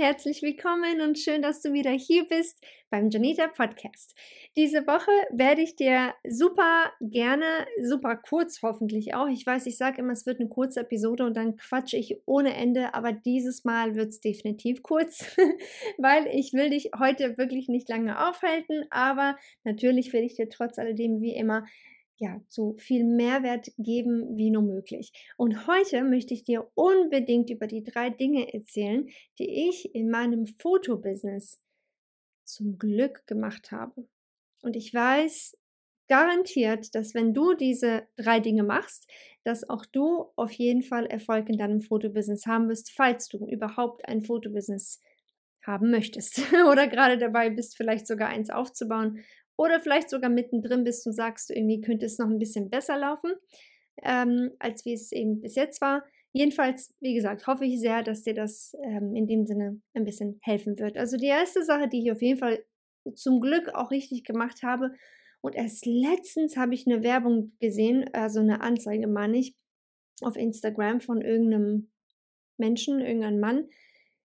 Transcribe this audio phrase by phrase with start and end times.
[0.00, 4.16] Herzlich willkommen und schön, dass du wieder hier bist beim Janita Podcast.
[4.56, 9.28] Diese Woche werde ich dir super gerne, super kurz hoffentlich auch.
[9.28, 12.54] Ich weiß, ich sage immer, es wird eine kurze Episode und dann quatsche ich ohne
[12.54, 15.36] Ende, aber dieses Mal wird es definitiv kurz,
[15.98, 20.78] weil ich will dich heute wirklich nicht lange aufhalten, aber natürlich will ich dir trotz
[20.78, 21.66] alledem wie immer
[22.20, 25.10] ja, so viel Mehrwert geben wie nur möglich.
[25.38, 30.46] Und heute möchte ich dir unbedingt über die drei Dinge erzählen, die ich in meinem
[30.46, 31.62] Fotobusiness
[32.44, 34.06] zum Glück gemacht habe.
[34.60, 35.56] Und ich weiß
[36.08, 39.10] garantiert, dass wenn du diese drei Dinge machst,
[39.44, 44.06] dass auch du auf jeden Fall Erfolg in deinem Fotobusiness haben wirst, falls du überhaupt
[44.06, 45.00] ein Fotobusiness
[45.62, 49.20] haben möchtest oder gerade dabei bist, vielleicht sogar eins aufzubauen
[49.60, 53.32] oder vielleicht sogar mittendrin bist und sagst, irgendwie könnte es noch ein bisschen besser laufen,
[54.02, 56.02] ähm, als wie es eben bis jetzt war.
[56.32, 60.38] Jedenfalls, wie gesagt, hoffe ich sehr, dass dir das ähm, in dem Sinne ein bisschen
[60.42, 60.96] helfen wird.
[60.96, 62.64] Also die erste Sache, die ich auf jeden Fall
[63.14, 64.92] zum Glück auch richtig gemacht habe,
[65.42, 69.56] und erst letztens habe ich eine Werbung gesehen, also eine Anzeige, meine ich,
[70.22, 71.90] auf Instagram von irgendeinem
[72.58, 73.68] Menschen, irgendeinem Mann,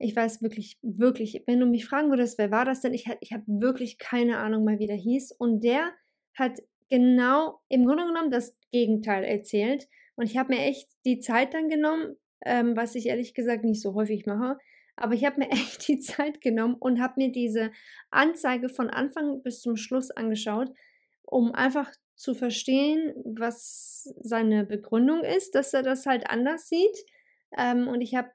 [0.00, 2.94] ich weiß wirklich, wirklich, wenn du mich fragen würdest, wer war das denn?
[2.94, 5.32] Ich, ich habe wirklich keine Ahnung mal, wie der hieß.
[5.32, 5.92] Und der
[6.34, 9.88] hat genau im Grunde genommen das Gegenteil erzählt.
[10.16, 12.16] Und ich habe mir echt die Zeit dann genommen,
[12.46, 14.56] ähm, was ich ehrlich gesagt nicht so häufig mache.
[14.96, 17.70] Aber ich habe mir echt die Zeit genommen und habe mir diese
[18.10, 20.70] Anzeige von Anfang bis zum Schluss angeschaut,
[21.24, 27.04] um einfach zu verstehen, was seine Begründung ist, dass er das halt anders sieht.
[27.58, 28.30] Ähm, und ich habe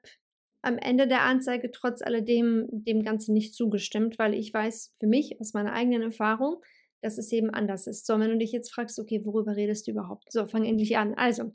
[0.66, 5.40] am Ende der Anzeige trotz alledem dem Ganzen nicht zugestimmt, weil ich weiß für mich
[5.40, 6.60] aus meiner eigenen Erfahrung,
[7.02, 8.04] dass es eben anders ist.
[8.04, 10.32] So, wenn du dich jetzt fragst, okay, worüber redest du überhaupt?
[10.32, 11.14] So, fang endlich an.
[11.14, 11.52] Also,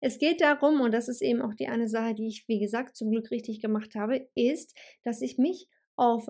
[0.00, 2.96] es geht darum, und das ist eben auch die eine Sache, die ich, wie gesagt,
[2.96, 6.26] zum Glück richtig gemacht habe, ist, dass ich mich auf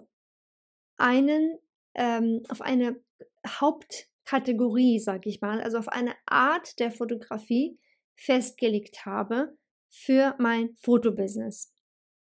[0.98, 1.56] einen,
[1.94, 3.00] ähm, auf eine
[3.47, 7.78] Hauptkategorie, sag ich mal, also auf eine Art der Fotografie
[8.14, 9.56] festgelegt habe
[9.88, 11.72] für mein Fotobusiness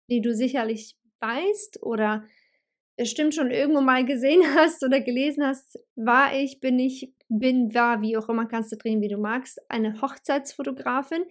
[0.09, 2.25] die du sicherlich weißt oder
[2.97, 8.03] bestimmt schon irgendwo mal gesehen hast oder gelesen hast, war ich, bin ich, bin, war,
[8.03, 11.25] wie auch immer, kannst du drehen, wie du magst, eine Hochzeitsfotografin.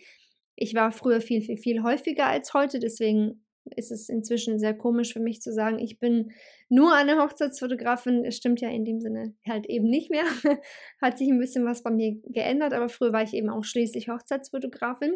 [0.56, 3.44] Ich war früher viel, viel, viel häufiger als heute, deswegen
[3.76, 6.32] ist es inzwischen sehr komisch für mich zu sagen, ich bin
[6.70, 8.24] nur eine Hochzeitsfotografin.
[8.26, 10.24] Es stimmt ja in dem Sinne halt eben nicht mehr.
[11.02, 14.10] Hat sich ein bisschen was bei mir geändert, aber früher war ich eben auch schließlich
[14.10, 15.14] Hochzeitsfotografin.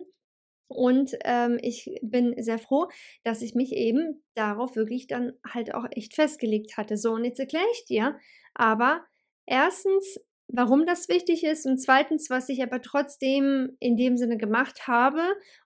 [0.71, 2.87] Und ähm, ich bin sehr froh,
[3.23, 6.97] dass ich mich eben darauf wirklich dann halt auch echt festgelegt hatte.
[6.97, 8.17] So, und jetzt erkläre ich dir
[8.53, 9.01] aber
[9.45, 14.87] erstens, warum das wichtig ist und zweitens, was ich aber trotzdem in dem Sinne gemacht
[14.87, 15.21] habe,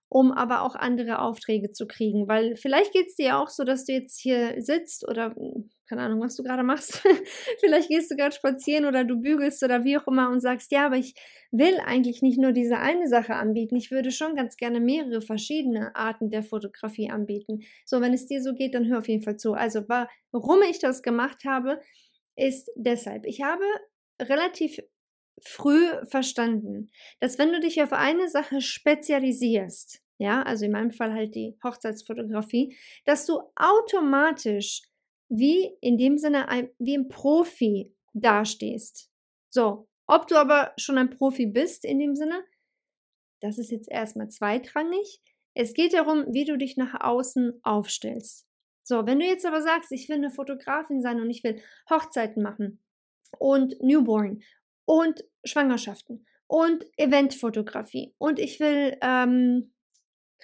[0.09, 2.27] um aber auch andere Aufträge zu kriegen.
[2.27, 5.35] Weil vielleicht geht es dir auch so, dass du jetzt hier sitzt oder
[5.87, 7.01] keine Ahnung, was du gerade machst.
[7.59, 10.85] Vielleicht gehst du gerade spazieren oder du bügelst oder wie auch immer und sagst, ja,
[10.85, 11.13] aber ich
[11.51, 13.75] will eigentlich nicht nur diese eine Sache anbieten.
[13.75, 17.59] Ich würde schon ganz gerne mehrere verschiedene Arten der Fotografie anbieten.
[17.85, 19.53] So, wenn es dir so geht, dann hör auf jeden Fall zu.
[19.53, 21.79] Also, warum ich das gemacht habe,
[22.35, 23.25] ist deshalb.
[23.25, 23.63] Ich habe
[24.21, 24.79] relativ
[25.41, 31.13] früh verstanden, dass wenn du dich auf eine Sache spezialisierst, ja, also in meinem Fall
[31.13, 34.81] halt die Hochzeitsfotografie, dass du automatisch
[35.29, 39.11] wie in dem Sinne ein, wie ein Profi dastehst.
[39.49, 42.43] So, ob du aber schon ein Profi bist in dem Sinne,
[43.41, 45.21] das ist jetzt erstmal zweitrangig.
[45.53, 48.47] Es geht darum, wie du dich nach außen aufstellst.
[48.83, 52.43] So, wenn du jetzt aber sagst, ich will eine Fotografin sein und ich will Hochzeiten
[52.43, 52.83] machen
[53.39, 54.43] und Newborn
[54.85, 59.73] und Schwangerschaften und Eventfotografie und ich will, ähm,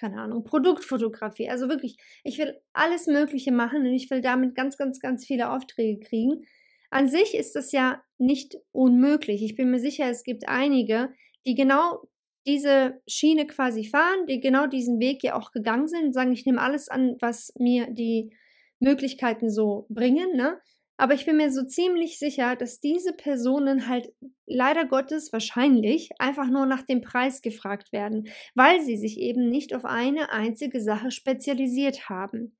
[0.02, 1.48] keine Ahnung, Produktfotografie.
[1.48, 5.50] Also wirklich, ich will alles Mögliche machen und ich will damit ganz, ganz, ganz viele
[5.50, 6.44] Aufträge kriegen.
[6.90, 9.44] An sich ist das ja nicht unmöglich.
[9.44, 11.10] Ich bin mir sicher, es gibt einige,
[11.46, 12.02] die genau
[12.48, 16.44] diese Schiene quasi fahren, die genau diesen Weg ja auch gegangen sind und sagen, ich
[16.44, 18.34] nehme alles an, was mir die
[18.80, 20.58] Möglichkeiten so bringen, ne?
[20.96, 24.12] Aber ich bin mir so ziemlich sicher, dass diese Personen halt
[24.46, 29.74] leider Gottes wahrscheinlich einfach nur nach dem Preis gefragt werden, weil sie sich eben nicht
[29.74, 32.56] auf eine einzige Sache spezialisiert haben.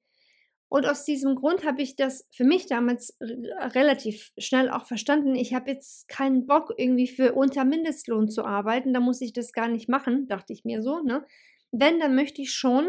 [0.69, 5.35] Und aus diesem Grund habe ich das für mich damals relativ schnell auch verstanden.
[5.35, 8.94] Ich habe jetzt keinen Bock, irgendwie für unter Mindestlohn zu arbeiten.
[8.94, 11.00] Da muss ich das gar nicht machen, dachte ich mir so.
[11.02, 11.26] Ne?
[11.73, 12.88] Wenn, dann möchte ich schon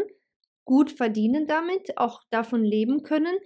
[0.64, 3.36] gut verdienen damit, auch davon leben können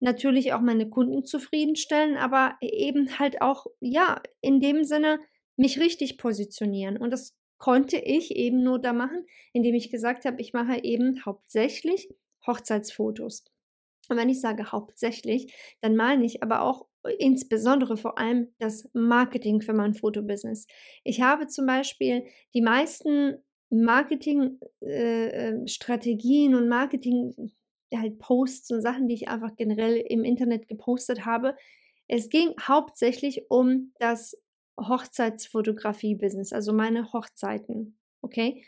[0.00, 5.18] natürlich auch meine Kunden zufriedenstellen, aber eben halt auch, ja, in dem Sinne
[5.56, 6.98] mich richtig positionieren.
[6.98, 11.24] Und das konnte ich eben nur da machen, indem ich gesagt habe, ich mache eben
[11.24, 12.08] hauptsächlich
[12.46, 13.44] Hochzeitsfotos.
[14.08, 16.86] Und wenn ich sage hauptsächlich, dann meine ich aber auch
[17.18, 20.66] insbesondere vor allem das Marketing für mein Fotobusiness.
[21.04, 23.36] Ich habe zum Beispiel die meisten
[23.70, 27.52] Marketingstrategien äh, äh und Marketing
[27.94, 31.56] halt Posts und Sachen, die ich einfach generell im Internet gepostet habe.
[32.08, 34.36] Es ging hauptsächlich um das
[34.80, 37.98] Hochzeitsfotografie-Business, also meine Hochzeiten.
[38.22, 38.64] Okay.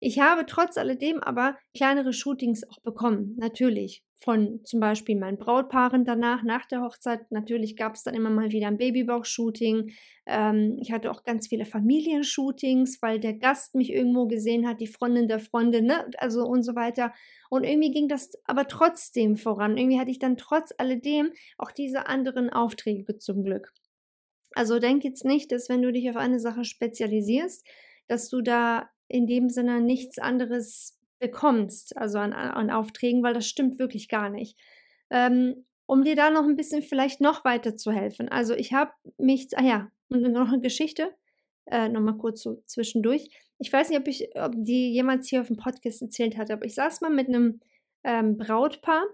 [0.00, 4.04] Ich habe trotz alledem aber kleinere Shootings auch bekommen, natürlich.
[4.20, 7.30] Von zum Beispiel meinen Brautpaaren danach, nach der Hochzeit.
[7.30, 9.92] Natürlich gab es dann immer mal wieder ein Babybauch-Shooting.
[10.26, 14.86] Ähm, ich hatte auch ganz viele Familienshootings, weil der Gast mich irgendwo gesehen hat, die
[14.88, 16.08] Freundin der Freundin, ne?
[16.18, 17.12] also und so weiter.
[17.50, 19.76] Und irgendwie ging das aber trotzdem voran.
[19.76, 23.72] Irgendwie hatte ich dann trotz alledem auch diese anderen Aufträge zum Glück.
[24.54, 27.66] Also denk jetzt nicht, dass wenn du dich auf eine Sache spezialisierst,
[28.08, 33.46] dass du da in dem Sinne nichts anderes bekommst, also an, an Aufträgen, weil das
[33.46, 34.58] stimmt wirklich gar nicht.
[35.10, 38.28] Ähm, um dir da noch ein bisschen vielleicht noch weiter zu helfen.
[38.28, 41.14] Also ich habe mich, ah ja, und noch eine Geschichte,
[41.66, 43.30] äh, nochmal kurz so zwischendurch.
[43.58, 46.64] Ich weiß nicht, ob ich, ob die jemals hier auf dem Podcast erzählt hat, aber
[46.64, 47.60] ich saß mal mit einem
[48.04, 49.04] ähm, Brautpaar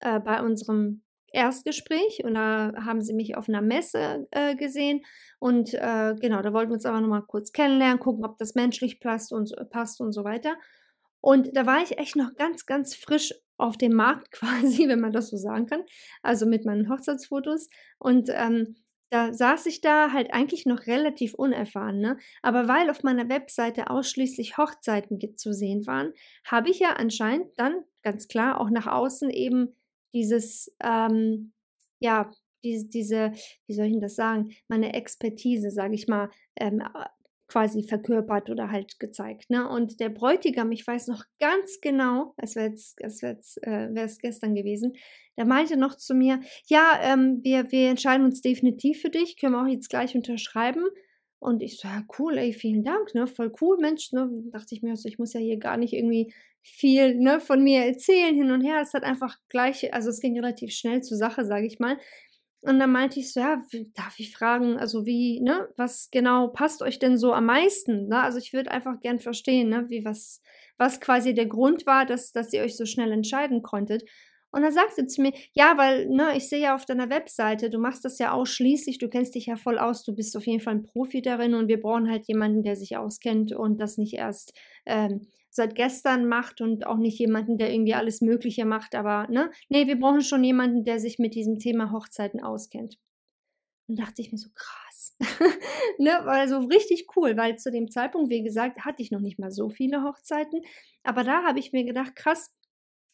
[0.00, 1.02] äh, bei unserem
[1.32, 5.02] Erstgespräch und da haben sie mich auf einer Messe äh, gesehen
[5.38, 9.00] und äh, genau, da wollten wir uns aber nochmal kurz kennenlernen, gucken, ob das menschlich
[9.00, 10.56] passt und, passt und so weiter.
[11.20, 15.12] Und da war ich echt noch ganz, ganz frisch auf dem Markt quasi, wenn man
[15.12, 15.84] das so sagen kann,
[16.22, 18.76] also mit meinen Hochzeitsfotos und ähm,
[19.10, 22.18] da saß ich da halt eigentlich noch relativ unerfahren, ne?
[22.42, 26.12] Aber weil auf meiner Webseite ausschließlich Hochzeiten zu sehen waren,
[26.44, 29.74] habe ich ja anscheinend dann ganz klar auch nach außen eben
[30.18, 31.52] dieses, ähm,
[32.00, 32.30] ja,
[32.64, 33.32] diese, diese,
[33.66, 36.82] wie soll ich denn das sagen, meine Expertise, sage ich mal, ähm,
[37.46, 39.48] quasi verkörpert oder halt gezeigt.
[39.48, 39.66] Ne?
[39.68, 44.92] Und der Bräutigam, ich weiß noch ganz genau, es wäre es wäre äh, gestern gewesen,
[45.36, 49.54] der meinte noch zu mir, ja, ähm, wir, wir entscheiden uns definitiv für dich, können
[49.54, 50.84] wir auch jetzt gleich unterschreiben.
[51.38, 54.82] Und ich so, ja, cool, ey, vielen Dank, ne, voll cool, Mensch, ne, dachte ich
[54.82, 58.50] mir, also ich muss ja hier gar nicht irgendwie viel, ne, von mir erzählen hin
[58.50, 58.80] und her.
[58.82, 61.98] Es hat einfach gleich, also es ging relativ schnell zur Sache, sage ich mal.
[62.60, 63.62] Und dann meinte ich so, ja,
[63.94, 68.08] darf ich fragen, also wie, ne, was genau passt euch denn so am meisten?
[68.08, 68.20] Ne?
[68.20, 70.42] Also ich würde einfach gern verstehen, ne, wie was,
[70.76, 74.02] was quasi der Grund war, dass, dass ihr euch so schnell entscheiden konntet.
[74.50, 77.78] Und dann sagte zu mir, ja, weil, ne, ich sehe ja auf deiner Webseite, du
[77.78, 80.76] machst das ja ausschließlich, du kennst dich ja voll aus, du bist auf jeden Fall
[80.76, 84.52] ein Profi darin und wir brauchen halt jemanden, der sich auskennt und das nicht erst
[84.86, 89.50] ähm, seit gestern macht und auch nicht jemanden, der irgendwie alles Mögliche macht, aber, ne,
[89.68, 92.98] nee, wir brauchen schon jemanden, der sich mit diesem Thema Hochzeiten auskennt.
[93.88, 95.16] Und dachte ich mir so, krass.
[95.98, 99.38] ne, war so richtig cool, weil zu dem Zeitpunkt, wie gesagt, hatte ich noch nicht
[99.38, 100.60] mal so viele Hochzeiten.
[101.02, 102.54] Aber da habe ich mir gedacht, krass,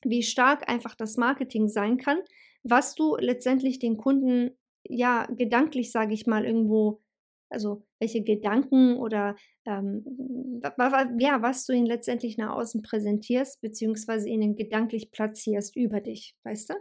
[0.02, 2.18] wie stark einfach das Marketing sein kann,
[2.62, 4.50] was du letztendlich den Kunden
[4.86, 7.02] ja gedanklich, sage ich mal, irgendwo,
[7.54, 10.04] also welche Gedanken oder ähm,
[11.18, 16.70] ja, was du ihnen letztendlich nach außen präsentierst, beziehungsweise ihnen gedanklich platzierst über dich, weißt
[16.70, 16.74] du?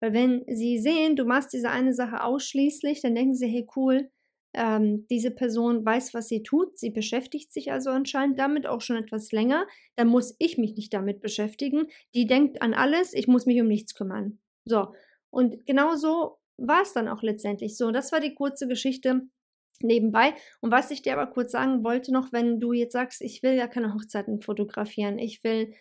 [0.00, 4.10] Weil wenn sie sehen, du machst diese eine Sache ausschließlich, dann denken sie, hey cool,
[4.54, 8.96] ähm, diese Person weiß, was sie tut, sie beschäftigt sich also anscheinend damit auch schon
[8.96, 9.66] etwas länger,
[9.96, 11.86] dann muss ich mich nicht damit beschäftigen.
[12.14, 14.38] Die denkt an alles, ich muss mich um nichts kümmern.
[14.64, 14.94] So,
[15.30, 17.90] und genau so war es dann auch letztendlich so.
[17.90, 19.22] Das war die kurze Geschichte
[19.82, 20.34] nebenbei.
[20.60, 23.54] Und was ich dir aber kurz sagen wollte noch, wenn du jetzt sagst, ich will
[23.54, 25.72] ja keine Hochzeiten fotografieren, ich will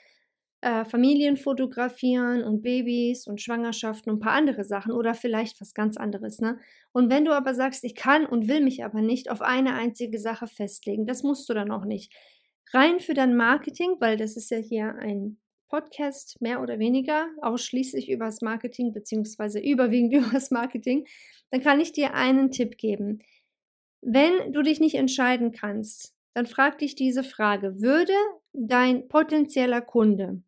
[0.62, 5.74] äh, Familien fotografieren und Babys und Schwangerschaften und ein paar andere Sachen oder vielleicht was
[5.74, 6.40] ganz anderes.
[6.40, 6.58] Ne?
[6.94, 10.20] Und wenn du aber sagst, ich kann und will mich aber nicht auf eine einzige
[10.20, 12.14] Sache festlegen, das musst du dann auch nicht.
[12.74, 15.38] rein für dein Marketing, weil das ist ja hier ein
[15.74, 21.06] Podcast mehr oder weniger ausschließlich über das Marketing beziehungsweise überwiegend über das Marketing,
[21.52, 23.20] dann kann ich dir einen Tipp geben.
[24.06, 27.82] Wenn du dich nicht entscheiden kannst, dann frag dich diese Frage.
[27.82, 28.14] Würde
[28.54, 30.42] dein potenzieller Kunde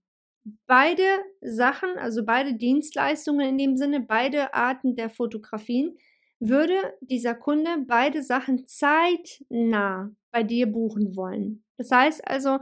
[0.68, 1.04] beide
[1.42, 5.98] Sachen, also beide Dienstleistungen in dem Sinne, beide Arten der Fotografien,
[6.40, 11.64] würde dieser Kunde beide Sachen zeitnah bei dir buchen wollen.
[11.78, 12.60] Das heißt also,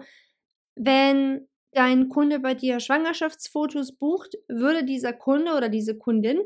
[0.76, 6.40] wenn dein Kunde bei dir Schwangerschaftsfotos bucht, würde dieser Kunde oder diese Kundin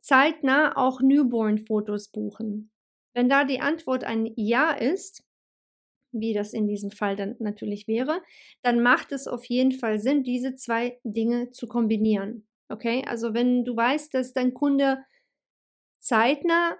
[0.00, 2.71] zeitnah auch Newborn-Fotos buchen.
[3.14, 5.24] Wenn da die Antwort ein Ja ist,
[6.12, 8.22] wie das in diesem Fall dann natürlich wäre,
[8.62, 12.46] dann macht es auf jeden Fall Sinn, diese zwei Dinge zu kombinieren.
[12.68, 14.98] Okay, also wenn du weißt, dass dein Kunde
[16.00, 16.76] zeitnah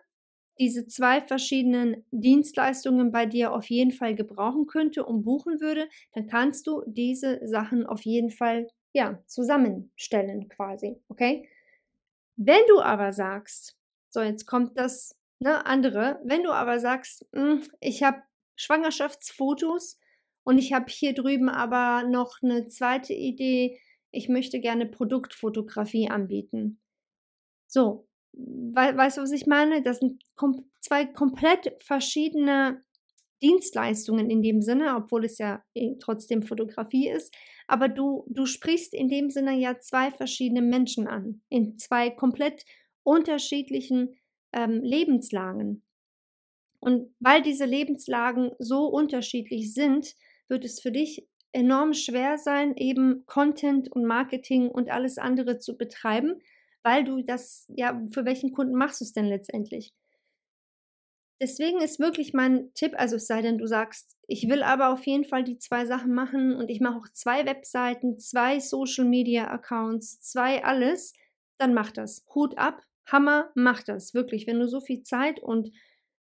[0.58, 6.26] diese zwei verschiedenen Dienstleistungen bei dir auf jeden Fall gebrauchen könnte und buchen würde, dann
[6.28, 11.48] kannst du diese Sachen auf jeden Fall ja zusammenstellen quasi, okay?
[12.36, 13.76] Wenn du aber sagst,
[14.10, 18.22] so jetzt kommt das ne, andere, wenn du aber sagst, hm, ich habe
[18.56, 19.98] Schwangerschaftsfotos
[20.44, 23.78] und ich habe hier drüben aber noch eine zweite Idee,
[24.10, 26.80] ich möchte gerne Produktfotografie anbieten.
[27.66, 29.82] So, we weißt du, was ich meine?
[29.82, 32.84] Das sind kom zwei komplett verschiedene
[33.42, 37.34] Dienstleistungen in dem Sinne, obwohl es ja eh trotzdem Fotografie ist.
[37.66, 42.64] Aber du, du sprichst in dem Sinne ja zwei verschiedene Menschen an, in zwei komplett
[43.02, 44.14] unterschiedlichen
[44.52, 45.82] ähm, Lebenslagen.
[46.80, 50.16] Und weil diese Lebenslagen so unterschiedlich sind,
[50.48, 55.76] wird es für dich enorm schwer sein, eben Content und Marketing und alles andere zu
[55.76, 56.40] betreiben,
[56.82, 59.94] weil du das, ja, für welchen Kunden machst du es denn letztendlich?
[61.40, 65.04] Deswegen ist wirklich mein Tipp, also es sei denn, du sagst, ich will aber auf
[65.06, 69.50] jeden Fall die zwei Sachen machen und ich mache auch zwei Webseiten, zwei Social Media
[69.50, 71.12] Accounts, zwei alles,
[71.58, 72.24] dann mach das.
[72.34, 74.14] Hut ab, Hammer, mach das.
[74.14, 75.70] Wirklich, wenn du so viel Zeit und,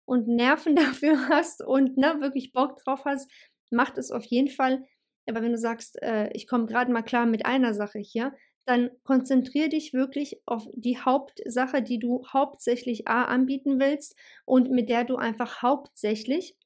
[0.06, 3.32] und Nerven dafür hast und ne, wirklich Bock drauf hast,
[3.70, 4.84] mach das auf jeden Fall.
[5.28, 8.34] Aber wenn du sagst, äh, ich komme gerade mal klar mit einer Sache hier,
[8.66, 14.16] dann konzentriere dich wirklich auf die Hauptsache, die du hauptsächlich A anbieten willst
[14.46, 16.58] und mit der du einfach hauptsächlich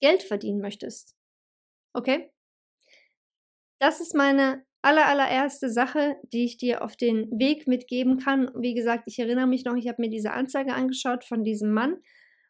[0.00, 1.16] Geld verdienen möchtest.
[1.94, 2.30] Okay?
[3.78, 8.50] Das ist meine aller, allererste Sache, die ich dir auf den Weg mitgeben kann.
[8.56, 11.96] Wie gesagt, ich erinnere mich noch, ich habe mir diese Anzeige angeschaut von diesem Mann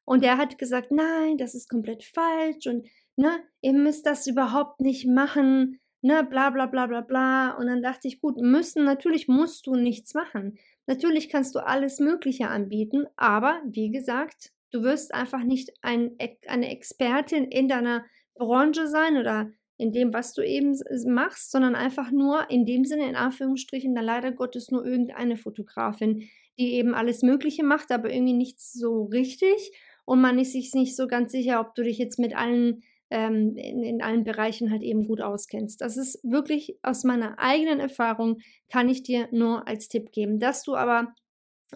[0.04, 2.86] und der hat gesagt, nein, das ist komplett falsch und
[3.16, 7.56] ne, ihr müsst das überhaupt nicht machen ne, bla bla bla bla bla.
[7.56, 10.58] Und dann dachte ich, gut, müssen, natürlich musst du nichts machen.
[10.86, 16.70] Natürlich kannst du alles Mögliche anbieten, aber wie gesagt, du wirst einfach nicht ein, eine
[16.70, 22.48] Expertin in deiner Branche sein oder in dem, was du eben machst, sondern einfach nur
[22.50, 26.28] in dem Sinne, in Anführungsstrichen, da leider Gottes nur irgendeine Fotografin,
[26.58, 29.72] die eben alles Mögliche macht, aber irgendwie nichts so richtig
[30.04, 33.56] und man ist sich nicht so ganz sicher, ob du dich jetzt mit allen ähm,
[33.56, 35.80] in, in allen Bereichen halt eben gut auskennst.
[35.80, 38.38] Das ist wirklich aus meiner eigenen Erfahrung,
[38.70, 40.38] kann ich dir nur als Tipp geben.
[40.40, 41.14] Dass du aber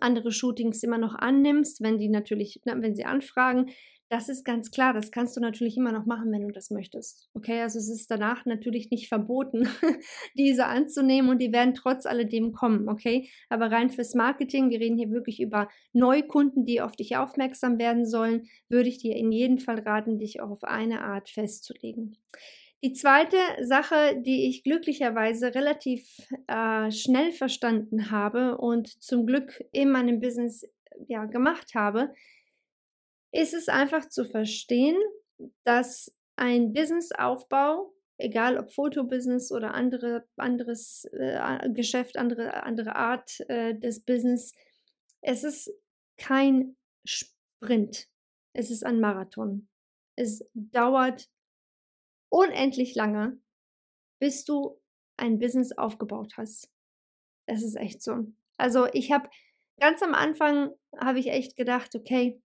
[0.00, 3.70] andere Shootings immer noch annimmst, wenn die natürlich, wenn sie anfragen,
[4.10, 7.28] das ist ganz klar, das kannst du natürlich immer noch machen, wenn du das möchtest.
[7.34, 9.68] Okay, also es ist danach natürlich nicht verboten,
[10.34, 13.28] diese anzunehmen und die werden trotz alledem kommen, okay?
[13.48, 18.06] Aber rein fürs Marketing, wir reden hier wirklich über Neukunden, die auf dich aufmerksam werden
[18.06, 22.16] sollen, würde ich dir in jedem Fall raten, dich auch auf eine Art festzulegen.
[22.84, 26.06] Die zweite Sache, die ich glücklicherweise relativ
[26.46, 30.64] äh, schnell verstanden habe und zum Glück in meinem Business
[31.08, 32.14] ja, gemacht habe,
[33.32, 34.96] ist es einfach zu verstehen,
[35.64, 43.74] dass ein Businessaufbau, egal ob Fotobusiness oder andere, anderes äh, Geschäft, andere, andere Art äh,
[43.74, 44.54] des Business,
[45.20, 45.70] es ist
[46.16, 48.08] kein Sprint.
[48.54, 49.68] Es ist ein Marathon.
[50.16, 51.28] Es dauert
[52.30, 53.40] unendlich lange,
[54.20, 54.80] bis du
[55.16, 56.70] ein Business aufgebaut hast.
[57.46, 58.26] Es ist echt so.
[58.56, 59.28] Also ich habe
[59.78, 62.40] ganz am Anfang habe ich echt gedacht, okay,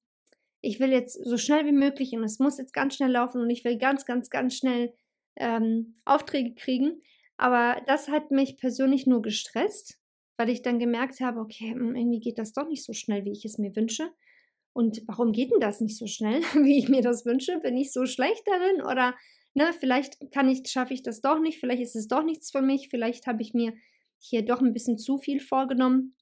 [0.64, 3.50] ich will jetzt so schnell wie möglich und es muss jetzt ganz schnell laufen und
[3.50, 4.94] ich will ganz, ganz, ganz schnell
[5.36, 7.02] ähm, Aufträge kriegen.
[7.36, 10.00] Aber das hat mich persönlich nur gestresst,
[10.38, 13.34] weil ich dann gemerkt habe, okay, hm, irgendwie geht das doch nicht so schnell, wie
[13.34, 14.10] ich es mir wünsche.
[14.72, 17.60] Und warum geht denn das nicht so schnell, wie ich mir das wünsche?
[17.60, 18.82] Bin ich so schlecht darin?
[18.82, 19.16] Oder
[19.54, 22.62] ne, vielleicht kann ich, schaffe ich das doch nicht, vielleicht ist es doch nichts für
[22.62, 23.74] mich, vielleicht habe ich mir
[24.18, 26.16] hier doch ein bisschen zu viel vorgenommen,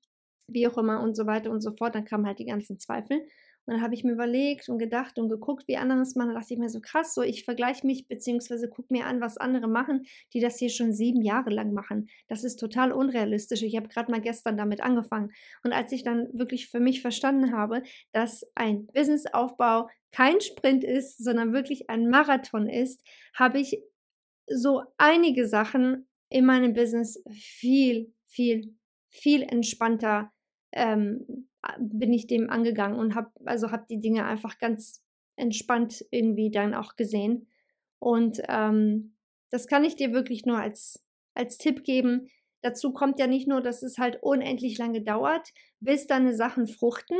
[0.47, 1.93] wie auch immer und so weiter und so fort.
[1.93, 3.23] Dann kamen halt die ganzen Zweifel.
[3.71, 6.33] Dann habe ich mir überlegt und gedacht und geguckt, wie andere es machen.
[6.33, 9.37] Da dachte ich mir so krass, so ich vergleiche mich beziehungsweise gucke mir an, was
[9.37, 12.09] andere machen, die das hier schon sieben Jahre lang machen.
[12.27, 13.63] Das ist total unrealistisch.
[13.63, 15.31] Ich habe gerade mal gestern damit angefangen.
[15.63, 21.23] Und als ich dann wirklich für mich verstanden habe, dass ein Businessaufbau kein Sprint ist,
[21.23, 23.81] sondern wirklich ein Marathon ist, habe ich
[24.47, 28.75] so einige Sachen in meinem Business viel, viel,
[29.07, 30.33] viel entspannter
[30.73, 31.47] ähm,
[31.79, 35.03] bin ich dem angegangen und habe also habe die Dinge einfach ganz
[35.35, 37.47] entspannt irgendwie dann auch gesehen.
[37.99, 39.15] Und ähm,
[39.49, 42.29] das kann ich dir wirklich nur als, als Tipp geben.
[42.61, 45.49] Dazu kommt ja nicht nur, dass es halt unendlich lange dauert,
[45.79, 47.17] bis deine Sachen fruchten.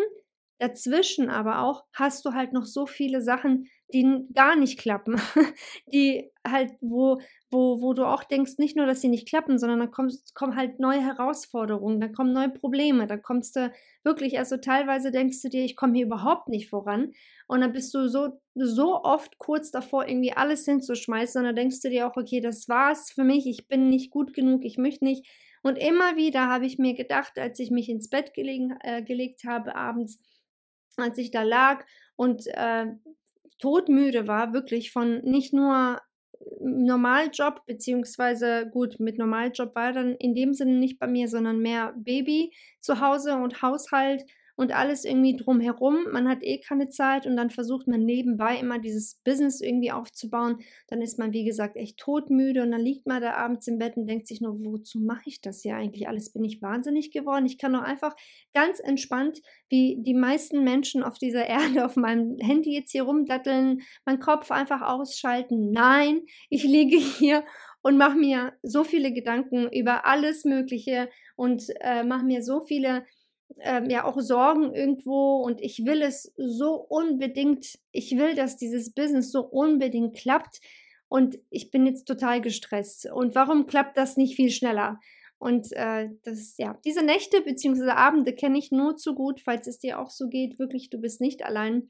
[0.60, 5.16] Dazwischen aber auch hast du halt noch so viele Sachen, die gar nicht klappen,
[5.94, 9.80] die halt, wo, wo, wo du auch denkst, nicht nur, dass sie nicht klappen, sondern
[9.80, 13.72] da kommen, kommen halt neue Herausforderungen, da kommen neue Probleme, da kommst du
[14.04, 17.12] wirklich, also teilweise denkst du dir, ich komme hier überhaupt nicht voran
[17.48, 21.82] und dann bist du so, so oft kurz davor, irgendwie alles hinzuschmeißen und dann denkst
[21.82, 25.06] du dir auch, okay, das war's für mich, ich bin nicht gut genug, ich möchte
[25.06, 25.28] nicht.
[25.64, 29.44] Und immer wieder habe ich mir gedacht, als ich mich ins Bett gelegen, äh, gelegt
[29.46, 30.20] habe abends,
[30.98, 32.88] als ich da lag und äh,
[33.62, 36.02] todmüde war, wirklich von nicht nur
[36.60, 41.94] Normaljob, beziehungsweise gut, mit Normaljob war dann in dem Sinne nicht bei mir, sondern mehr
[41.98, 44.24] Baby zu Hause und Haushalt
[44.56, 46.06] und alles irgendwie drumherum.
[46.12, 50.58] Man hat eh keine Zeit und dann versucht man nebenbei immer dieses Business irgendwie aufzubauen.
[50.88, 53.98] Dann ist man, wie gesagt, echt todmüde und dann liegt man da abends im Bett
[53.98, 56.32] und denkt sich nur, wozu mache ich das hier eigentlich alles?
[56.32, 57.46] Bin ich wahnsinnig geworden?
[57.46, 58.16] Ich kann doch einfach
[58.54, 63.82] ganz entspannt, wie die meisten Menschen auf dieser Erde, auf meinem Handy jetzt hier rumdatteln,
[64.06, 65.72] meinen Kopf einfach ausschalten.
[65.72, 67.44] Nein, ich liege hier
[67.82, 73.06] und mache mir so viele Gedanken über alles Mögliche und äh, mache mir so viele
[73.60, 78.94] ähm, ja auch Sorgen irgendwo und ich will es so unbedingt, ich will, dass dieses
[78.94, 80.60] Business so unbedingt klappt
[81.08, 83.12] und ich bin jetzt total gestresst.
[83.12, 85.00] Und warum klappt das nicht viel schneller?
[85.40, 87.90] Und äh, das, ja, diese Nächte bzw.
[87.90, 90.60] Abende kenne ich nur zu gut, falls es dir auch so geht.
[90.60, 91.90] Wirklich, du bist nicht allein.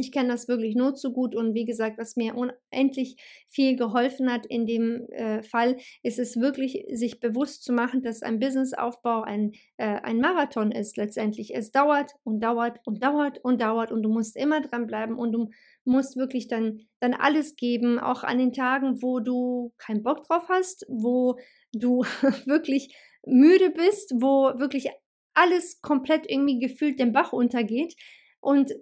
[0.00, 3.16] Ich kenne das wirklich nur zu gut und wie gesagt, was mir unendlich
[3.48, 8.22] viel geholfen hat in dem äh, Fall, ist es wirklich, sich bewusst zu machen, dass
[8.22, 11.54] ein Businessaufbau ein, äh, ein Marathon ist letztendlich.
[11.54, 15.48] Es dauert und dauert und dauert und dauert und du musst immer dranbleiben und du
[15.84, 20.48] musst wirklich dann, dann alles geben, auch an den Tagen, wo du keinen Bock drauf
[20.48, 21.38] hast, wo
[21.72, 22.04] du
[22.46, 22.94] wirklich
[23.26, 24.88] müde bist, wo wirklich
[25.34, 27.94] alles komplett irgendwie gefühlt den Bach untergeht.
[28.40, 28.72] Und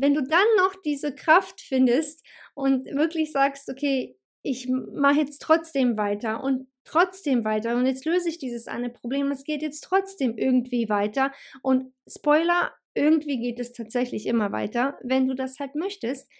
[0.00, 5.96] wenn du dann noch diese Kraft findest und wirklich sagst, okay, ich mache jetzt trotzdem
[5.96, 10.38] weiter und trotzdem weiter und jetzt löse ich dieses eine Problem, es geht jetzt trotzdem
[10.38, 11.32] irgendwie weiter
[11.62, 16.30] und Spoiler, irgendwie geht es tatsächlich immer weiter, wenn du das halt möchtest,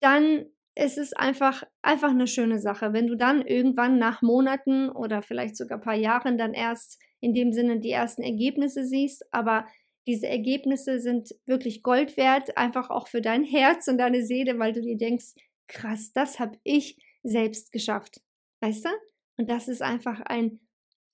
[0.00, 5.22] dann ist es einfach einfach eine schöne Sache, wenn du dann irgendwann nach Monaten oder
[5.22, 9.66] vielleicht sogar ein paar Jahren dann erst in dem Sinne die ersten Ergebnisse siehst, aber
[10.06, 14.72] diese Ergebnisse sind wirklich Gold wert, einfach auch für dein Herz und deine Seele, weil
[14.72, 15.34] du dir denkst,
[15.66, 18.20] krass, das habe ich selbst geschafft.
[18.60, 18.90] Weißt du?
[19.36, 20.60] Und das ist einfach ein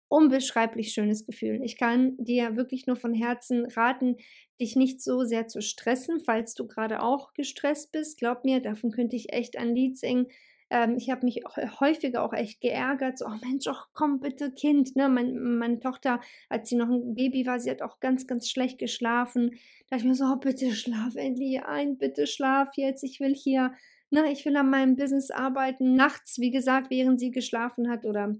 [0.09, 1.61] unbeschreiblich schönes Gefühl.
[1.65, 4.17] Ich kann dir wirklich nur von Herzen raten,
[4.61, 8.19] dich nicht so sehr zu stressen, falls du gerade auch gestresst bist.
[8.19, 10.27] Glaub mir, davon könnte ich echt ein Lied singen.
[10.73, 11.43] Ähm, ich habe mich
[11.81, 14.97] häufiger auch echt geärgert, so, oh Mensch, ach komm bitte, Kind.
[14.97, 15.11] Ne?
[15.11, 18.79] Mein, meine Tochter, als sie noch ein Baby war, sie hat auch ganz, ganz schlecht
[18.79, 19.59] geschlafen.
[19.91, 23.05] Da ich mir so, oh, bitte schlaf endlich ein, bitte schlaf jetzt.
[23.05, 23.75] Ich will hier,
[24.09, 25.95] ne, ich will an meinem Business arbeiten.
[25.95, 28.35] Nachts, wie gesagt, während sie geschlafen hat oder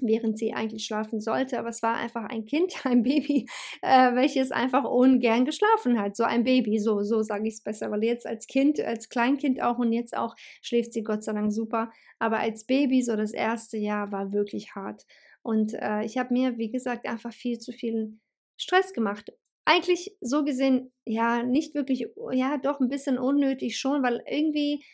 [0.00, 1.58] während sie eigentlich schlafen sollte.
[1.58, 3.48] Aber es war einfach ein Kind, ein Baby,
[3.82, 6.16] äh, welches einfach ungern geschlafen hat.
[6.16, 9.62] So ein Baby, so, so sage ich es besser, weil jetzt als Kind, als Kleinkind
[9.62, 11.90] auch und jetzt auch schläft sie Gott sei Dank super.
[12.18, 15.04] Aber als Baby, so das erste Jahr, war wirklich hart.
[15.42, 18.18] Und äh, ich habe mir, wie gesagt, einfach viel zu viel
[18.56, 19.32] Stress gemacht.
[19.64, 24.84] Eigentlich so gesehen, ja, nicht wirklich, ja, doch ein bisschen unnötig schon, weil irgendwie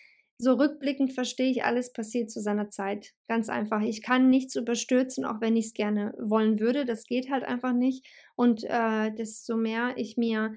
[0.42, 3.12] so rückblickend verstehe ich, alles passiert zu seiner Zeit.
[3.28, 3.80] Ganz einfach.
[3.80, 6.84] Ich kann nichts überstürzen, auch wenn ich es gerne wollen würde.
[6.84, 8.04] Das geht halt einfach nicht.
[8.34, 10.56] Und äh, desto mehr ich mir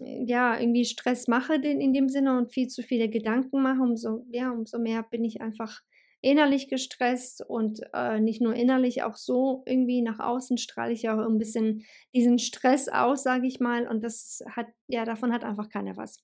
[0.00, 4.26] äh, ja irgendwie Stress mache in dem Sinne und viel zu viele Gedanken mache, umso,
[4.32, 5.80] ja, umso mehr bin ich einfach
[6.20, 11.18] innerlich gestresst und äh, nicht nur innerlich, auch so irgendwie nach außen strahle ich auch
[11.18, 13.86] ein bisschen diesen Stress aus, sage ich mal.
[13.86, 16.16] Und das hat, ja, davon hat einfach keiner was.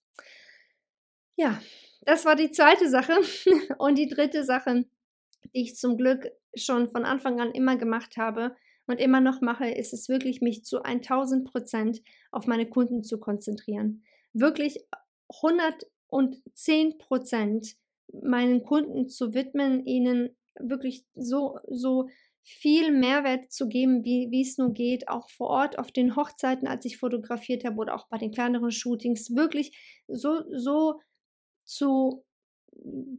[1.36, 1.60] Ja,
[2.06, 3.14] das war die zweite Sache.
[3.78, 4.84] Und die dritte Sache,
[5.54, 9.68] die ich zum Glück schon von Anfang an immer gemacht habe und immer noch mache,
[9.68, 14.04] ist es wirklich, mich zu 1000 Prozent auf meine Kunden zu konzentrieren.
[14.34, 14.84] wirklich
[15.42, 17.76] 110 Prozent
[18.12, 22.08] meinen Kunden zu widmen, ihnen wirklich so, so
[22.42, 26.68] viel Mehrwert zu geben, wie, wie es nur geht, auch vor Ort auf den Hochzeiten,
[26.68, 29.76] als ich fotografiert habe oder auch bei den kleineren Shootings, wirklich
[30.08, 31.00] so, so
[31.64, 32.24] zu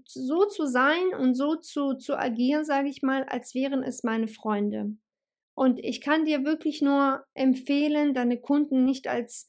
[0.05, 4.27] so zu sein und so zu, zu agieren, sage ich mal, als wären es meine
[4.27, 4.95] Freunde.
[5.55, 9.47] Und ich kann dir wirklich nur empfehlen, deine Kunden nicht als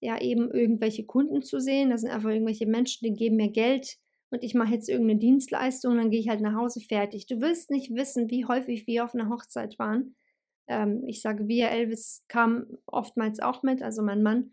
[0.00, 1.90] ja eben irgendwelche Kunden zu sehen.
[1.90, 3.96] Das sind einfach irgendwelche Menschen, die geben mir Geld
[4.32, 7.26] und ich mache jetzt irgendeine Dienstleistung, dann gehe ich halt nach Hause fertig.
[7.26, 10.16] Du wirst nicht wissen, wie häufig wir auf einer Hochzeit waren.
[10.68, 14.52] Ähm, ich sage wir, Elvis kam oftmals auch mit, also mein Mann.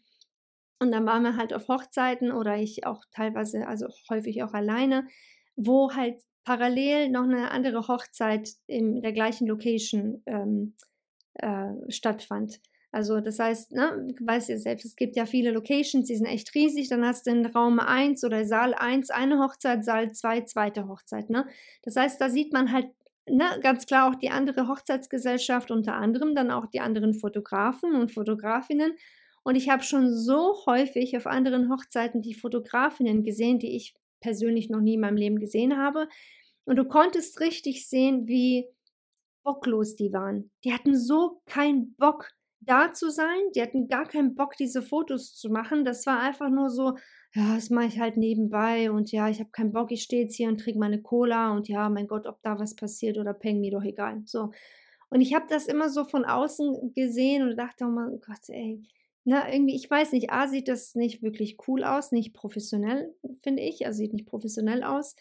[0.80, 5.08] Und dann waren wir halt auf Hochzeiten oder ich auch teilweise, also häufig auch alleine,
[5.56, 10.76] wo halt parallel noch eine andere Hochzeit in der gleichen Location ähm,
[11.36, 12.60] äh, stattfand.
[12.92, 16.56] Also das heißt, ne, weißt ihr selbst, es gibt ja viele Locations, die sind echt
[16.56, 16.90] riesig.
[16.90, 21.30] Dann hast du in Raum 1 oder Saal 1 eine Hochzeit, Saal 2 zweite Hochzeit.
[21.30, 21.46] Ne?
[21.84, 22.88] Das heißt, da sieht man halt
[23.30, 28.12] ne, ganz klar auch die andere Hochzeitsgesellschaft, unter anderem dann auch die anderen Fotografen und
[28.12, 28.94] Fotografinnen.
[29.50, 34.70] Und ich habe schon so häufig auf anderen Hochzeiten die Fotografinnen gesehen, die ich persönlich
[34.70, 36.08] noch nie in meinem Leben gesehen habe.
[36.66, 38.68] Und du konntest richtig sehen, wie
[39.44, 40.52] bocklos die waren.
[40.64, 43.40] Die hatten so keinen Bock, da zu sein.
[43.56, 45.84] Die hatten gar keinen Bock, diese Fotos zu machen.
[45.84, 46.96] Das war einfach nur so,
[47.34, 50.36] ja, das mache ich halt nebenbei und ja, ich habe keinen Bock, ich stehe jetzt
[50.36, 53.62] hier und trinke meine Cola und ja, mein Gott, ob da was passiert oder peng,
[53.62, 54.22] mir doch egal.
[54.26, 54.52] So.
[55.10, 58.84] Und ich habe das immer so von außen gesehen und dachte, oh mein Gott, ey,
[59.30, 63.64] na, irgendwie, ich weiß nicht, A, sieht das nicht wirklich cool aus, nicht professionell, finde
[63.64, 65.16] ich, also sieht nicht professionell aus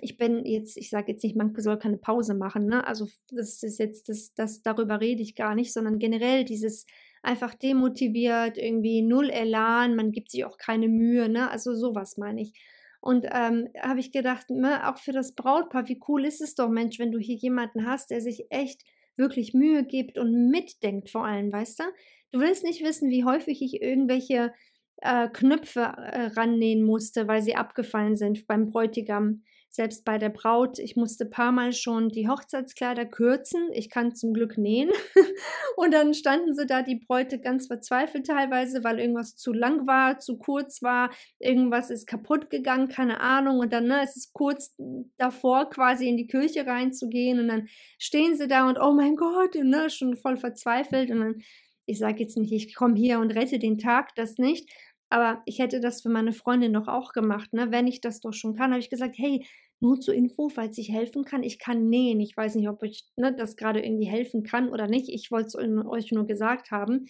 [0.00, 2.86] ich bin jetzt, ich sage jetzt nicht, man soll keine Pause machen, ne?
[2.86, 6.86] Also das ist jetzt, das, das, darüber rede ich gar nicht, sondern generell dieses
[7.22, 11.50] einfach demotiviert, irgendwie null Elan, man gibt sich auch keine Mühe, ne?
[11.50, 12.54] Also sowas meine ich.
[13.00, 16.68] Und ähm, habe ich gedacht, ne, auch für das Brautpaar, wie cool ist es doch,
[16.68, 18.84] Mensch, wenn du hier jemanden hast, der sich echt
[19.16, 21.84] wirklich Mühe gibt und mitdenkt vor allem, weißt du?
[22.32, 24.52] Du willst nicht wissen, wie häufig ich irgendwelche
[24.98, 29.42] äh, Knöpfe äh, rannähen musste, weil sie abgefallen sind beim Bräutigam
[29.74, 33.70] selbst bei der Braut, ich musste paar Mal schon die Hochzeitskleider kürzen.
[33.72, 34.90] Ich kann zum Glück nähen.
[35.76, 40.18] und dann standen sie da, die Bräute, ganz verzweifelt teilweise, weil irgendwas zu lang war,
[40.18, 43.60] zu kurz war, irgendwas ist kaputt gegangen, keine Ahnung.
[43.60, 44.76] Und dann ne, es ist kurz
[45.16, 47.40] davor, quasi in die Kirche reinzugehen.
[47.40, 51.10] Und dann stehen sie da und oh mein Gott, und, ne, schon voll verzweifelt.
[51.10, 51.42] Und dann,
[51.86, 54.68] ich sage jetzt nicht, ich komme hier und rette den Tag, das nicht.
[55.12, 57.70] Aber ich hätte das für meine Freundin doch auch gemacht, ne?
[57.70, 59.44] Wenn ich das doch schon kann, habe ich gesagt, hey,
[59.82, 62.20] nur zur Info, falls ich helfen kann, ich kann nähen.
[62.20, 65.08] Ich weiß nicht, ob ich ne, das gerade irgendwie helfen kann oder nicht.
[65.08, 67.06] Ich wollte es euch nur gesagt haben.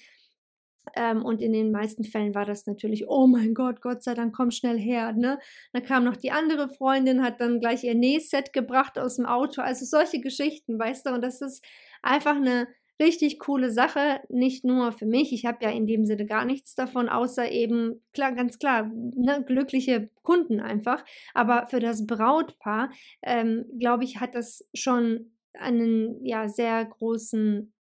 [0.96, 4.34] Ähm, und in den meisten Fällen war das natürlich, oh mein Gott, Gott sei Dank,
[4.34, 5.12] komm schnell her.
[5.12, 5.38] Ne?
[5.72, 9.62] Dann kam noch die andere Freundin, hat dann gleich ihr Nähset gebracht aus dem Auto.
[9.62, 11.64] Also solche Geschichten, weißt du, und das ist
[12.02, 12.66] einfach eine,
[13.02, 15.32] richtig coole Sache, nicht nur für mich.
[15.32, 19.44] Ich habe ja in dem Sinne gar nichts davon, außer eben, klar, ganz klar, ne,
[19.46, 21.04] glückliche Kunden einfach.
[21.34, 22.90] Aber für das Brautpaar,
[23.22, 27.72] ähm, glaube ich, hat das schon einen ja sehr großen,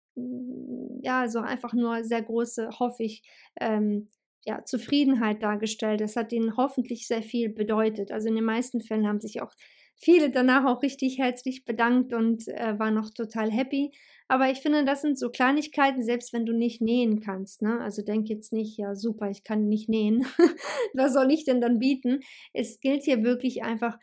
[1.01, 3.23] ja, so einfach nur sehr große, hoffe ich,
[3.59, 4.09] ähm,
[4.43, 6.01] ja, Zufriedenheit dargestellt.
[6.01, 8.11] Das hat ihnen hoffentlich sehr viel bedeutet.
[8.11, 9.53] Also in den meisten Fällen haben sich auch
[10.01, 13.91] viele danach auch richtig herzlich bedankt und äh, waren noch total happy.
[14.31, 17.61] Aber ich finde, das sind so Kleinigkeiten, selbst wenn du nicht nähen kannst.
[17.61, 17.81] Ne?
[17.81, 20.25] Also denk jetzt nicht, ja super, ich kann nicht nähen.
[20.93, 22.21] Was soll ich denn dann bieten?
[22.53, 23.97] Es gilt hier wirklich einfach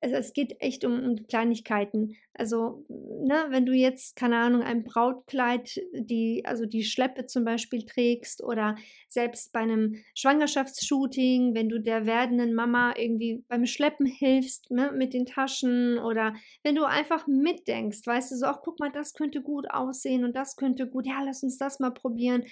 [0.00, 2.16] also es geht echt um, um Kleinigkeiten.
[2.34, 7.84] Also, ne, wenn du jetzt, keine Ahnung, ein Brautkleid, die, also die Schleppe zum Beispiel
[7.84, 8.76] trägst oder
[9.08, 15.14] selbst bei einem Schwangerschaftsshooting, wenn du der werdenden Mama irgendwie beim Schleppen hilfst ne, mit
[15.14, 19.42] den Taschen oder wenn du einfach mitdenkst, weißt du, so, ach, guck mal, das könnte
[19.42, 22.44] gut aussehen und das könnte gut, ja, lass uns das mal probieren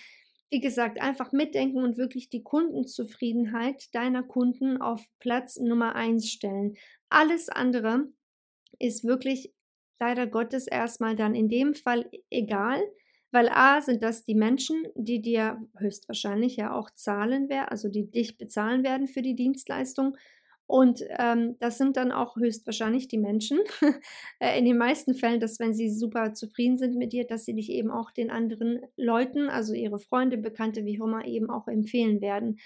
[0.50, 6.76] wie gesagt, einfach mitdenken und wirklich die Kundenzufriedenheit deiner Kunden auf Platz Nummer eins stellen.
[7.08, 8.08] Alles andere
[8.78, 9.52] ist wirklich
[9.98, 12.80] leider Gottes erstmal dann in dem Fall egal,
[13.32, 18.10] weil A sind das die Menschen, die dir höchstwahrscheinlich ja auch zahlen werden, also die
[18.10, 20.16] dich bezahlen werden für die Dienstleistung.
[20.68, 23.60] Und ähm, das sind dann auch höchstwahrscheinlich die Menschen,
[24.40, 27.54] äh, in den meisten Fällen, dass wenn sie super zufrieden sind mit dir, dass sie
[27.54, 31.68] dich eben auch den anderen Leuten, also ihre Freunde, Bekannte, wie auch immer, eben auch
[31.68, 32.58] empfehlen werden.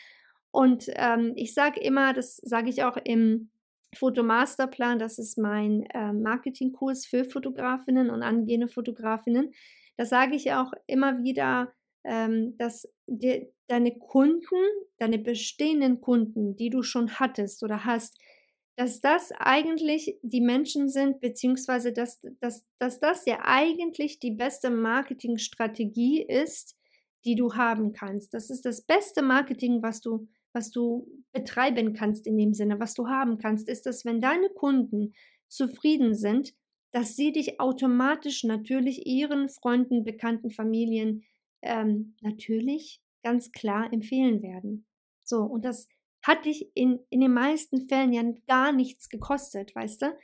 [0.51, 3.51] Und ähm, ich sage immer, das sage ich auch im
[3.95, 9.53] Fotomasterplan, das ist mein äh, Marketingkurs für Fotografinnen und angehende Fotografinnen.
[9.97, 11.73] Da sage ich auch immer wieder,
[12.05, 14.57] ähm, dass dir deine Kunden,
[14.99, 18.19] deine bestehenden Kunden, die du schon hattest oder hast,
[18.77, 24.71] dass das eigentlich die Menschen sind, beziehungsweise dass, dass, dass das ja eigentlich die beste
[24.71, 26.77] Marketingstrategie ist,
[27.25, 28.33] die du haben kannst.
[28.33, 32.95] Das ist das beste Marketing, was du, was du betreiben kannst in dem Sinne, was
[32.95, 35.15] du haben kannst, ist, dass wenn deine Kunden
[35.49, 36.55] zufrieden sind,
[36.93, 41.25] dass sie dich automatisch natürlich ihren Freunden, Bekannten, Familien
[41.63, 44.87] ähm, natürlich ganz klar empfehlen werden.
[45.23, 45.89] So, und das
[46.23, 50.19] hat dich in, in den meisten Fällen ja gar nichts gekostet, weißt du?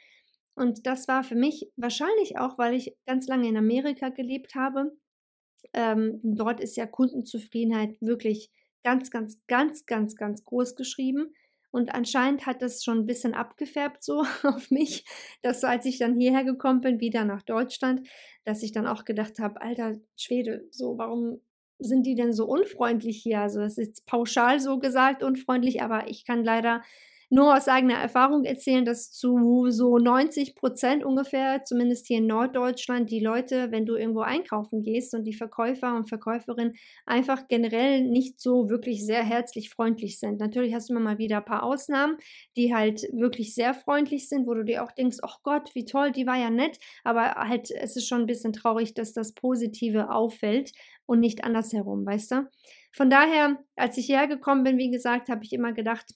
[0.55, 4.97] Und das war für mich wahrscheinlich auch, weil ich ganz lange in Amerika gelebt habe.
[5.73, 8.51] Ähm, dort ist ja Kundenzufriedenheit wirklich
[8.87, 11.35] ganz, ganz, ganz, ganz, ganz groß geschrieben.
[11.72, 15.05] Und anscheinend hat das schon ein bisschen abgefärbt so auf mich,
[15.42, 18.09] dass als ich dann hierher gekommen bin, wieder nach Deutschland,
[18.44, 21.40] dass ich dann auch gedacht habe, alter Schwede, so warum
[21.81, 23.40] sind die denn so unfreundlich hier?
[23.40, 26.85] Also das ist pauschal so gesagt unfreundlich, aber ich kann leider
[27.29, 33.11] nur aus eigener Erfahrung erzählen, dass zu so 90 Prozent ungefähr, zumindest hier in Norddeutschland,
[33.11, 38.41] die Leute, wenn du irgendwo einkaufen gehst und die Verkäufer und Verkäuferinnen einfach generell nicht
[38.41, 40.39] so wirklich sehr herzlich freundlich sind.
[40.39, 42.17] Natürlich hast du immer mal wieder ein paar Ausnahmen,
[42.57, 46.12] die halt wirklich sehr freundlich sind, wo du dir auch denkst, oh Gott, wie toll,
[46.12, 50.11] die war ja nett, aber halt es ist schon ein bisschen traurig, dass das Positive
[50.11, 50.73] auffällt
[51.07, 52.49] und nicht andersherum, weißt du?
[52.93, 56.15] Von daher, als ich hierher gekommen bin, wie gesagt, habe ich immer gedacht,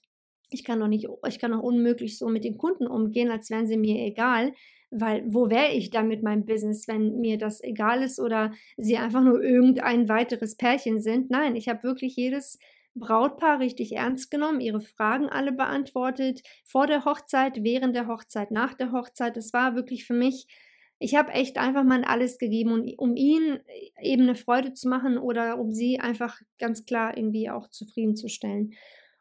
[0.50, 3.66] ich kann doch nicht, ich kann doch unmöglich so mit den Kunden umgehen, als wären
[3.66, 4.52] sie mir egal.
[4.90, 8.96] Weil wo wäre ich dann mit meinem Business, wenn mir das egal ist oder sie
[8.96, 11.30] einfach nur irgendein weiteres Pärchen sind?
[11.30, 12.58] Nein, ich habe wirklich jedes
[12.94, 18.74] Brautpaar richtig ernst genommen, ihre Fragen alle beantwortet, vor der Hochzeit, während der Hochzeit, nach
[18.74, 19.36] der Hochzeit.
[19.36, 20.48] Das war wirklich für mich,
[20.98, 23.60] ich habe echt einfach mal alles gegeben, um, um ihnen
[24.02, 28.74] eben eine Freude zu machen oder um sie einfach ganz klar irgendwie auch zufriedenzustellen.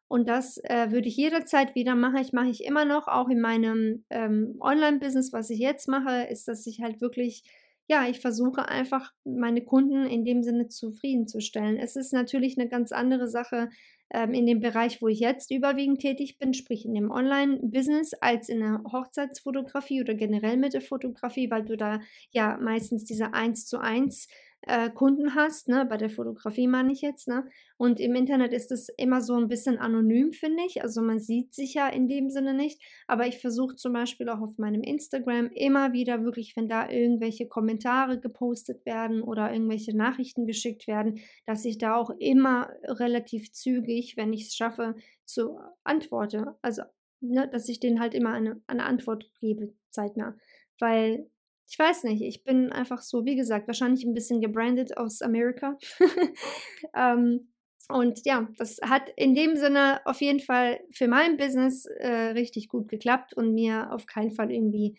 [0.09, 2.17] Und das äh, würde ich jederzeit wieder machen.
[2.17, 6.47] Ich mache ich immer noch, auch in meinem ähm, Online-Business, was ich jetzt mache, ist,
[6.47, 7.43] dass ich halt wirklich,
[7.87, 11.77] ja, ich versuche einfach meine Kunden in dem Sinne zufriedenzustellen.
[11.77, 13.69] Es ist natürlich eine ganz andere Sache
[14.11, 18.49] ähm, in dem Bereich, wo ich jetzt überwiegend tätig bin, sprich in dem Online-Business, als
[18.49, 21.99] in der Hochzeitsfotografie oder generell mit der Fotografie, weil du da
[22.31, 24.27] ja meistens diese 1 zu 1
[24.61, 27.45] äh, Kunden hast, ne, bei der Fotografie meine ich jetzt, ne?
[27.77, 30.83] Und im Internet ist es immer so ein bisschen anonym, finde ich.
[30.83, 32.81] Also man sieht sich ja in dem Sinne nicht.
[33.07, 37.47] Aber ich versuche zum Beispiel auch auf meinem Instagram immer wieder wirklich, wenn da irgendwelche
[37.47, 44.17] Kommentare gepostet werden oder irgendwelche Nachrichten geschickt werden, dass ich da auch immer relativ zügig,
[44.17, 46.55] wenn ich es schaffe, zu antworte.
[46.61, 46.83] Also,
[47.21, 50.35] ne, dass ich denen halt immer eine, eine Antwort gebe, zeitnah.
[50.79, 51.29] Weil
[51.69, 55.77] ich weiß nicht, ich bin einfach so, wie gesagt, wahrscheinlich ein bisschen gebrandet aus Amerika.
[56.95, 57.49] ähm,
[57.89, 62.69] und ja, das hat in dem Sinne auf jeden Fall für mein Business äh, richtig
[62.69, 64.97] gut geklappt und mir auf keinen Fall irgendwie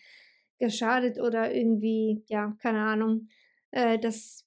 [0.59, 3.28] geschadet oder irgendwie, ja, keine Ahnung,
[3.70, 4.46] äh, das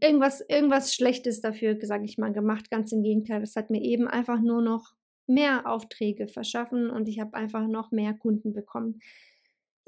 [0.00, 2.70] irgendwas, irgendwas Schlechtes dafür, sage ich mal, gemacht.
[2.70, 4.94] Ganz im Gegenteil, das hat mir eben einfach nur noch
[5.26, 9.00] mehr Aufträge verschaffen und ich habe einfach noch mehr Kunden bekommen.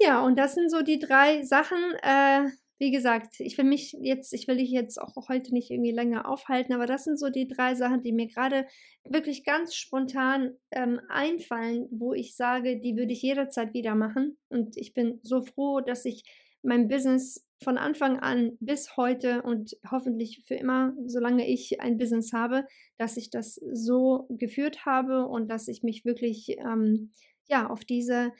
[0.03, 1.77] Ja, und das sind so die drei Sachen.
[2.01, 5.91] Äh, wie gesagt, ich will mich jetzt, ich will dich jetzt auch heute nicht irgendwie
[5.91, 8.65] länger aufhalten, aber das sind so die drei Sachen, die mir gerade
[9.03, 14.37] wirklich ganz spontan ähm, einfallen, wo ich sage, die würde ich jederzeit wieder machen.
[14.49, 16.23] Und ich bin so froh, dass ich
[16.63, 22.33] mein Business von Anfang an bis heute und hoffentlich für immer, solange ich ein Business
[22.33, 22.65] habe,
[22.97, 27.11] dass ich das so geführt habe und dass ich mich wirklich ähm,
[27.47, 28.31] ja auf diese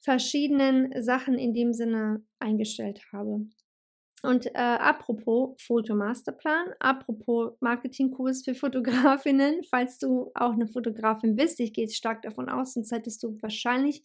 [0.00, 3.46] verschiedenen Sachen in dem Sinne eingestellt habe.
[4.22, 11.72] Und äh, apropos Fotomasterplan, apropos Marketingkurs für Fotografinnen, falls du auch eine Fotografin bist, ich
[11.72, 14.04] gehe stark davon aus, sonst hättest du wahrscheinlich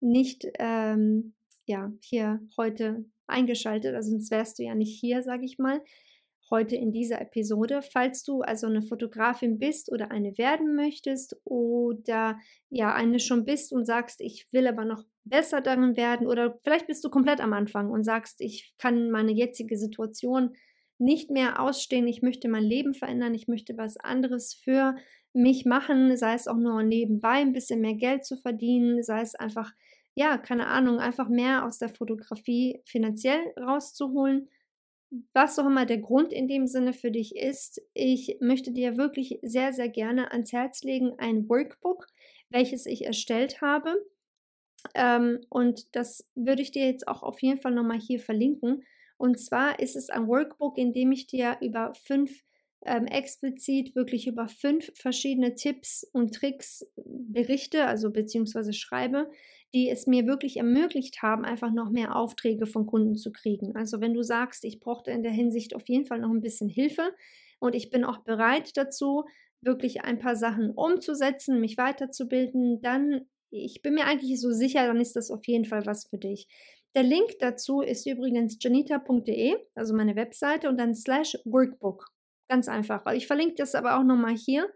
[0.00, 1.34] nicht ähm,
[1.66, 5.80] ja, hier heute eingeschaltet, also sonst wärst du ja nicht hier, sage ich mal
[6.50, 7.80] heute in dieser Episode.
[7.82, 12.38] Falls du also eine Fotografin bist oder eine werden möchtest oder
[12.70, 16.86] ja eine schon bist und sagst, ich will aber noch besser darin werden oder vielleicht
[16.86, 20.54] bist du komplett am Anfang und sagst, ich kann meine jetzige Situation
[20.98, 24.96] nicht mehr ausstehen, ich möchte mein Leben verändern, ich möchte was anderes für
[25.32, 29.34] mich machen, sei es auch nur nebenbei ein bisschen mehr Geld zu verdienen, sei es
[29.34, 29.72] einfach,
[30.14, 34.48] ja, keine Ahnung, einfach mehr aus der Fotografie finanziell rauszuholen
[35.32, 39.38] was auch immer der Grund in dem Sinne für dich ist, ich möchte dir wirklich
[39.42, 42.06] sehr, sehr gerne ans Herz legen ein Workbook,
[42.50, 43.96] welches ich erstellt habe.
[44.94, 48.84] Ähm, und das würde ich dir jetzt auch auf jeden Fall nochmal hier verlinken.
[49.16, 52.44] Und zwar ist es ein Workbook, in dem ich dir über fünf
[52.84, 59.30] ähm, explizit wirklich über fünf verschiedene Tipps und Tricks berichte, also beziehungsweise schreibe,
[59.74, 63.76] die es mir wirklich ermöglicht haben, einfach noch mehr Aufträge von Kunden zu kriegen.
[63.76, 66.68] Also wenn du sagst, ich brauchte in der Hinsicht auf jeden Fall noch ein bisschen
[66.68, 67.14] Hilfe
[67.58, 69.24] und ich bin auch bereit dazu,
[69.60, 75.00] wirklich ein paar Sachen umzusetzen, mich weiterzubilden, dann, ich bin mir eigentlich so sicher, dann
[75.00, 76.48] ist das auf jeden Fall was für dich.
[76.94, 82.06] Der Link dazu ist übrigens janita.de, also meine Webseite, und dann slash Workbook.
[82.48, 83.04] Ganz einfach.
[83.12, 84.70] Ich verlinke das aber auch nochmal hier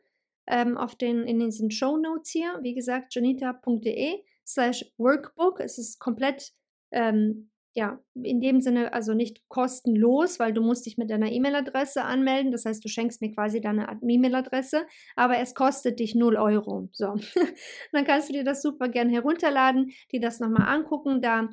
[0.46, 2.58] ähm, auf den, in diesen Show Notes hier.
[2.62, 5.60] Wie gesagt, janita.de slash Workbook.
[5.60, 6.52] Es ist komplett,
[6.90, 12.04] ähm, ja, in dem Sinne also nicht kostenlos, weil du musst dich mit deiner E-Mail-Adresse
[12.04, 12.52] anmelden.
[12.52, 16.88] Das heißt, du schenkst mir quasi deine E-Mail-Adresse, aber es kostet dich 0 Euro.
[16.92, 17.14] So,
[17.92, 21.22] dann kannst du dir das super gern herunterladen, dir das nochmal angucken.
[21.22, 21.48] Da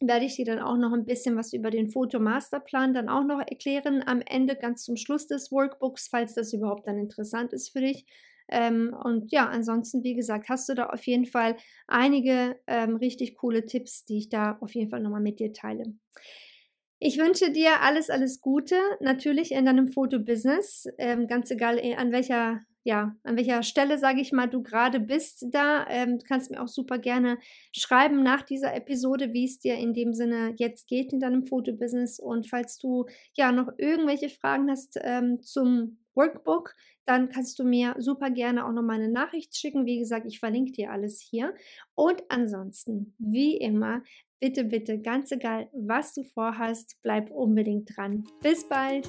[0.00, 3.40] werde ich dir dann auch noch ein bisschen was über den Fotomasterplan dann auch noch
[3.40, 7.80] erklären am Ende, ganz zum Schluss des Workbooks, falls das überhaupt dann interessant ist für
[7.80, 8.06] dich.
[8.50, 13.36] Ähm, und ja, ansonsten, wie gesagt, hast du da auf jeden Fall einige ähm, richtig
[13.36, 15.84] coole Tipps, die ich da auf jeden Fall nochmal mit dir teile.
[16.98, 22.12] Ich wünsche dir alles, alles Gute, natürlich in deinem Fotobusiness, ähm, ganz egal äh, an
[22.12, 25.86] welcher ja, an welcher Stelle, sage ich mal, du gerade bist da.
[25.88, 27.38] Ähm, du kannst mir auch super gerne
[27.76, 32.18] schreiben nach dieser Episode, wie es dir in dem Sinne jetzt geht in deinem Fotobusiness.
[32.18, 37.94] Und falls du ja noch irgendwelche Fragen hast ähm, zum Workbook, dann kannst du mir
[37.98, 39.84] super gerne auch noch mal eine Nachricht schicken.
[39.84, 41.54] Wie gesagt, ich verlinke dir alles hier.
[41.94, 44.02] Und ansonsten, wie immer,
[44.38, 48.24] bitte, bitte, ganz egal, was du vorhast, bleib unbedingt dran.
[48.42, 49.08] Bis bald!